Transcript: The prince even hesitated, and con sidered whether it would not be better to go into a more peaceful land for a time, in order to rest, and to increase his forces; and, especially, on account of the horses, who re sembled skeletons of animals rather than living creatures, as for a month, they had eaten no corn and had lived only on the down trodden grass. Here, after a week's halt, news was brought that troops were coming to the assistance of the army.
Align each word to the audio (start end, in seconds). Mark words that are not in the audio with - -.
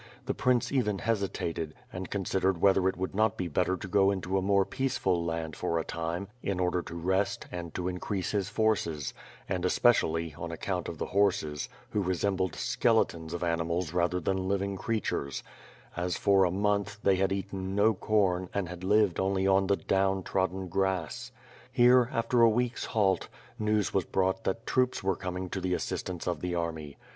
The 0.25 0.33
prince 0.33 0.71
even 0.71 0.97
hesitated, 0.97 1.75
and 1.93 2.09
con 2.09 2.23
sidered 2.23 2.57
whether 2.57 2.87
it 2.89 2.97
would 2.97 3.13
not 3.13 3.37
be 3.37 3.47
better 3.47 3.77
to 3.77 3.87
go 3.87 4.09
into 4.09 4.35
a 4.35 4.41
more 4.41 4.65
peaceful 4.65 5.23
land 5.23 5.55
for 5.55 5.77
a 5.77 5.83
time, 5.83 6.27
in 6.41 6.59
order 6.59 6.81
to 6.81 6.95
rest, 6.95 7.45
and 7.51 7.71
to 7.75 7.87
increase 7.87 8.31
his 8.31 8.49
forces; 8.49 9.13
and, 9.47 9.63
especially, 9.63 10.33
on 10.39 10.51
account 10.51 10.87
of 10.89 10.97
the 10.97 11.05
horses, 11.05 11.69
who 11.91 12.01
re 12.01 12.15
sembled 12.15 12.55
skeletons 12.55 13.31
of 13.31 13.43
animals 13.43 13.93
rather 13.93 14.19
than 14.19 14.47
living 14.47 14.75
creatures, 14.75 15.43
as 15.95 16.17
for 16.17 16.45
a 16.45 16.51
month, 16.51 16.97
they 17.03 17.17
had 17.17 17.31
eaten 17.31 17.75
no 17.75 17.93
corn 17.93 18.49
and 18.55 18.69
had 18.69 18.83
lived 18.83 19.19
only 19.19 19.45
on 19.45 19.67
the 19.67 19.75
down 19.77 20.23
trodden 20.23 20.67
grass. 20.67 21.31
Here, 21.71 22.09
after 22.11 22.41
a 22.41 22.49
week's 22.49 22.85
halt, 22.85 23.27
news 23.59 23.93
was 23.93 24.05
brought 24.05 24.45
that 24.45 24.65
troops 24.65 25.03
were 25.03 25.15
coming 25.15 25.47
to 25.51 25.61
the 25.61 25.75
assistance 25.75 26.27
of 26.27 26.41
the 26.41 26.55
army. 26.55 26.97